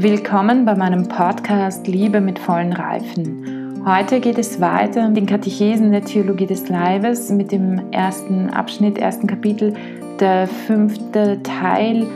[0.00, 3.82] Willkommen bei meinem Podcast Liebe mit vollen Reifen.
[3.84, 8.96] Heute geht es weiter mit den Katechesen der Theologie des Leibes mit dem ersten Abschnitt,
[8.98, 9.74] ersten Kapitel,
[10.20, 12.06] der fünfte Teil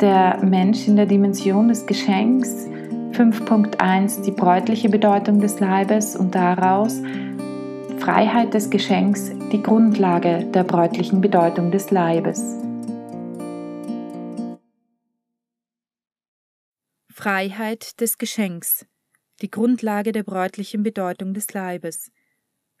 [0.00, 2.66] der Mensch in der Dimension des Geschenks.
[3.12, 7.02] 5.1 die bräutliche Bedeutung des Leibes und daraus
[7.98, 12.65] Freiheit des Geschenks, die Grundlage der bräutlichen Bedeutung des Leibes.
[17.26, 18.86] Freiheit des Geschenks,
[19.42, 22.12] die Grundlage der bräutlichen Bedeutung des Leibes.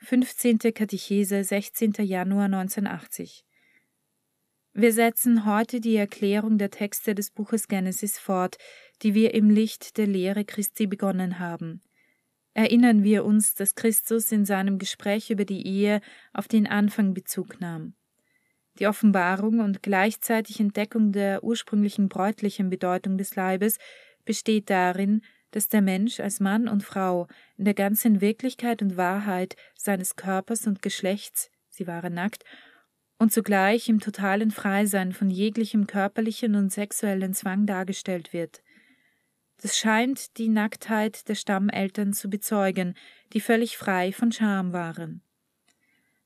[0.04, 0.72] 15.
[0.72, 1.94] Katechese, 16.
[1.98, 3.44] Januar 1980.
[4.72, 8.56] Wir setzen heute die Erklärung der Texte des Buches Genesis fort,
[9.02, 11.80] die wir im Licht der Lehre Christi begonnen haben.
[12.54, 16.00] Erinnern wir uns, dass Christus in seinem Gespräch über die Ehe
[16.32, 17.94] auf den Anfang Bezug nahm.
[18.78, 23.78] Die Offenbarung und gleichzeitig Entdeckung der ursprünglichen bräutlichen Bedeutung des Leibes
[24.26, 29.56] besteht darin, dass der Mensch als Mann und Frau in der ganzen Wirklichkeit und Wahrheit
[29.74, 32.44] seines Körpers und Geschlechts, sie waren nackt,
[33.18, 38.62] und zugleich im totalen Freisein von jeglichem körperlichen und sexuellen Zwang dargestellt wird.
[39.62, 42.94] Das scheint die Nacktheit der Stammeltern zu bezeugen,
[43.32, 45.22] die völlig frei von Scham waren.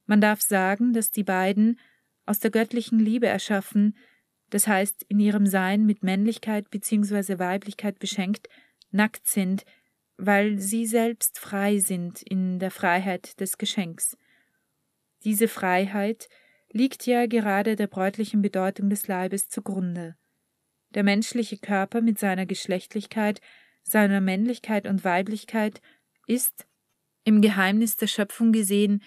[0.07, 1.79] Man darf sagen, dass die beiden,
[2.27, 3.97] aus der göttlichen Liebe erschaffen,
[4.51, 7.39] das heißt in ihrem Sein mit Männlichkeit bzw.
[7.39, 8.49] Weiblichkeit beschenkt,
[8.91, 9.65] nackt sind,
[10.17, 14.17] weil sie selbst frei sind in der Freiheit des Geschenks.
[15.25, 16.29] Diese Freiheit
[16.73, 20.17] liegt ja gerade der bräutlichen Bedeutung des Leibes zugrunde.
[20.95, 23.41] Der menschliche Körper mit seiner Geschlechtlichkeit,
[23.83, 25.81] seiner Männlichkeit und Weiblichkeit
[26.27, 26.67] ist,
[27.25, 29.03] im Geheimnis der Schöpfung gesehen,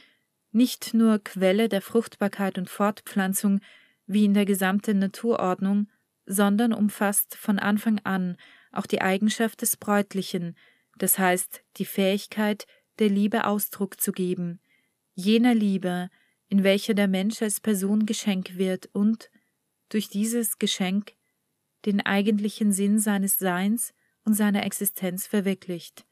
[0.51, 3.59] nicht nur Quelle der Fruchtbarkeit und Fortpflanzung,
[4.05, 5.89] wie in der gesamten Naturordnung,
[6.25, 8.37] sondern umfasst von Anfang an
[8.71, 10.55] auch die Eigenschaft des Bräutlichen,
[10.97, 12.65] das heißt die Fähigkeit,
[12.99, 14.59] der Liebe Ausdruck zu geben,
[15.15, 16.09] jener Liebe,
[16.49, 19.29] in welcher der Mensch als Person Geschenk wird und,
[19.89, 21.13] durch dieses Geschenk,
[21.85, 26.05] den eigentlichen Sinn seines Seins und seiner Existenz verwirklicht.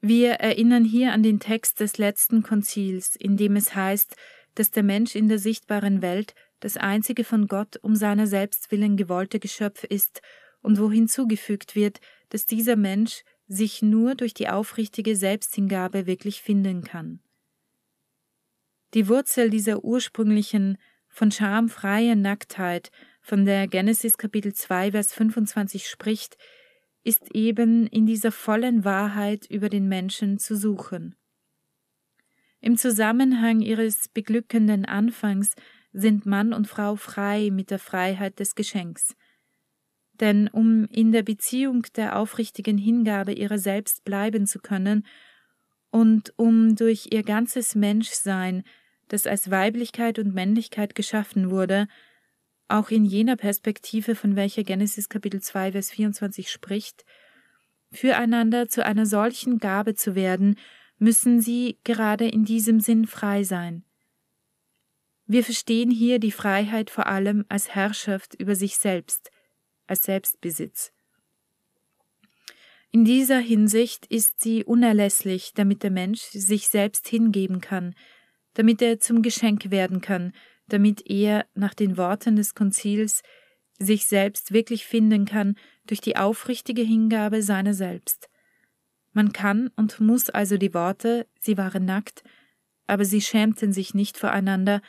[0.00, 4.16] Wir erinnern hier an den Text des letzten Konzils, in dem es heißt,
[4.54, 8.96] dass der Mensch in der sichtbaren Welt das einzige von Gott um seiner selbst willen
[8.96, 10.22] gewollte Geschöpf ist
[10.62, 16.84] und wo hinzugefügt wird, dass dieser Mensch sich nur durch die aufrichtige Selbsthingabe wirklich finden
[16.84, 17.18] kann.
[18.94, 20.78] Die Wurzel dieser ursprünglichen,
[21.08, 26.36] von Scham freien Nacktheit, von der Genesis Kapitel 2 Vers 25 spricht,
[27.02, 31.16] ist eben in dieser vollen Wahrheit über den Menschen zu suchen.
[32.60, 35.56] Im Zusammenhang ihres beglückenden Anfangs
[35.92, 39.14] sind Mann und Frau frei mit der Freiheit des Geschenks.
[40.20, 45.06] Denn um in der Beziehung der aufrichtigen Hingabe ihrer selbst bleiben zu können
[45.90, 48.62] und um durch ihr ganzes Menschsein,
[49.08, 51.86] das als Weiblichkeit und Männlichkeit geschaffen wurde,
[52.68, 57.04] auch in jener Perspektive, von welcher Genesis Kapitel 2, Vers 24 spricht,
[57.90, 60.56] füreinander zu einer solchen Gabe zu werden,
[60.98, 63.84] müssen sie gerade in diesem Sinn frei sein.
[65.32, 69.30] Wir verstehen hier die Freiheit vor allem als Herrschaft über sich selbst,
[69.86, 70.92] als Selbstbesitz.
[72.90, 77.94] In dieser Hinsicht ist sie unerlässlich, damit der Mensch sich selbst hingeben kann,
[78.52, 80.34] damit er zum Geschenk werden kann,
[80.68, 83.22] damit er, nach den Worten des Konzils,
[83.78, 85.56] sich selbst wirklich finden kann
[85.86, 88.28] durch die aufrichtige Hingabe seiner selbst.
[89.14, 92.22] Man kann und muss also die Worte, sie waren nackt,
[92.86, 94.82] aber sie schämten sich nicht voreinander,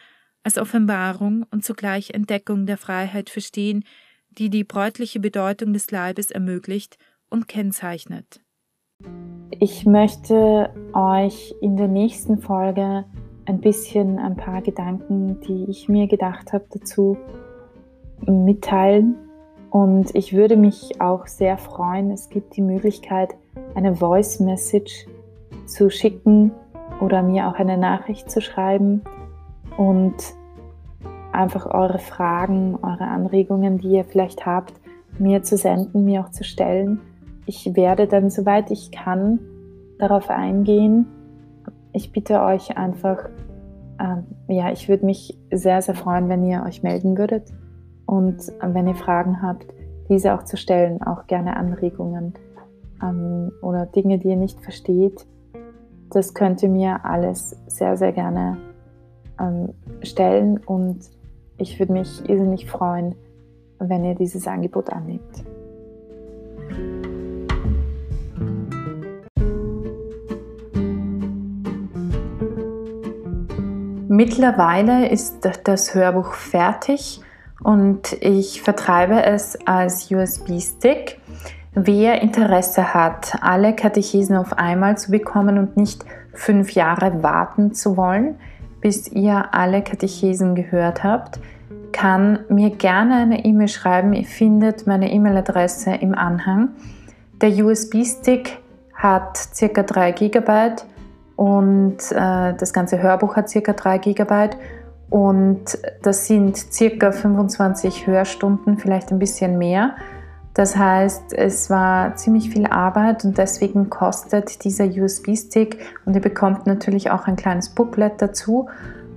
[0.43, 3.83] als Offenbarung und zugleich Entdeckung der Freiheit verstehen,
[4.29, 6.97] die die bräutliche Bedeutung des Leibes ermöglicht
[7.29, 8.41] und kennzeichnet.
[9.59, 13.05] Ich möchte euch in der nächsten Folge
[13.45, 17.17] ein bisschen ein paar Gedanken, die ich mir gedacht habe, dazu
[18.25, 19.15] mitteilen.
[19.69, 23.35] Und ich würde mich auch sehr freuen, es gibt die Möglichkeit,
[23.75, 25.07] eine Voice Message
[25.65, 26.51] zu schicken
[27.01, 29.01] oder mir auch eine Nachricht zu schreiben
[29.77, 30.15] und
[31.31, 34.73] einfach eure Fragen, eure Anregungen, die ihr vielleicht habt,
[35.17, 36.99] mir zu senden, mir auch zu stellen.
[37.45, 39.39] Ich werde dann, soweit ich kann,
[39.99, 41.07] darauf eingehen.
[41.91, 43.29] Ich bitte euch einfach,
[43.99, 47.51] äh, ja, ich würde mich sehr, sehr freuen, wenn ihr euch melden würdet
[48.05, 49.67] und äh, wenn ihr Fragen habt,
[50.09, 52.33] diese auch zu stellen, auch gerne Anregungen
[53.01, 55.25] ähm, oder Dinge, die ihr nicht versteht.
[56.09, 58.57] Das könnt ihr mir alles sehr, sehr gerne
[59.43, 59.69] ähm,
[60.01, 60.99] stellen und
[61.57, 63.15] ich würde mich irrsinnig freuen,
[63.79, 65.43] wenn ihr dieses Angebot annimmt.
[74.07, 77.19] Mittlerweile ist das Hörbuch fertig
[77.63, 81.19] und ich vertreibe es als USB-Stick.
[81.73, 87.97] Wer Interesse hat, alle Katechesen auf einmal zu bekommen und nicht fünf Jahre warten zu
[87.97, 88.35] wollen,
[88.83, 91.39] bis ihr alle Katechesen gehört habt,
[91.93, 94.11] kann mir gerne eine E-Mail schreiben.
[94.11, 96.69] Ihr findet meine E-Mail-Adresse im Anhang.
[97.41, 98.57] Der USB-Stick
[98.93, 99.83] hat ca.
[99.83, 100.51] 3 GB
[101.37, 103.71] und äh, das ganze Hörbuch hat ca.
[103.71, 104.49] 3 GB
[105.09, 105.63] und
[106.01, 107.11] das sind ca.
[107.13, 109.95] 25 Hörstunden, vielleicht ein bisschen mehr.
[110.53, 116.67] Das heißt, es war ziemlich viel Arbeit und deswegen kostet dieser USB-Stick und ihr bekommt
[116.67, 118.69] natürlich auch ein kleines Booklet dazu,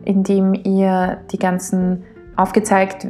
[0.04, 2.04] in dem ihr die ganzen
[2.36, 3.06] aufgezeigt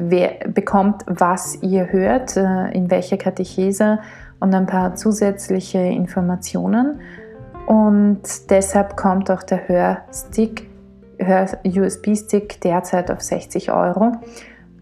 [0.54, 3.98] bekommt, was ihr hört, äh, in welcher Katechese
[4.38, 7.00] und ein paar zusätzliche Informationen.
[7.66, 8.20] Und
[8.50, 10.68] deshalb kommt auch der Hörstick,
[11.18, 14.12] Hör-USB-Stick derzeit auf 60 Euro.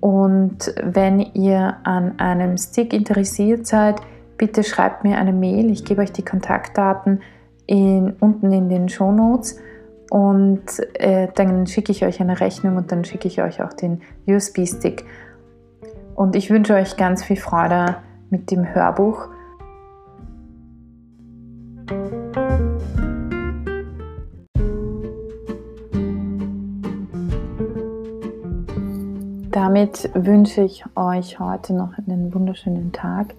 [0.04, 4.02] Und wenn ihr an einem Stick interessiert seid,
[4.36, 5.70] bitte schreibt mir eine Mail.
[5.70, 7.22] Ich gebe euch die Kontaktdaten
[7.66, 9.58] in, unten in den Show Notes
[10.10, 10.60] und
[11.00, 15.06] äh, dann schicke ich euch eine Rechnung und dann schicke ich euch auch den USB-Stick.
[16.14, 17.96] Und ich wünsche euch ganz viel Freude
[18.28, 19.28] mit dem Hörbuch.
[29.54, 33.36] Damit wünsche ich euch heute noch einen wunderschönen Tag.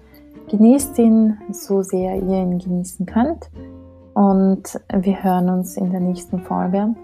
[0.48, 3.50] Genießt ihn so sehr ihr ihn genießen könnt.
[4.14, 6.94] Und wir hören uns in der nächsten Folge,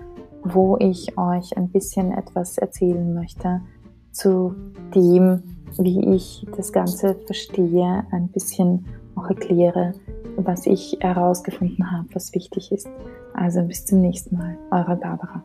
[0.44, 3.60] wo ich euch ein bisschen etwas erzählen möchte
[4.12, 4.54] zu
[4.94, 5.42] dem,
[5.78, 9.92] wie ich das Ganze verstehe, ein bisschen auch erkläre,
[10.38, 12.88] was ich herausgefunden habe, was wichtig ist.
[13.34, 15.44] Also bis zum nächsten Mal, eure Barbara.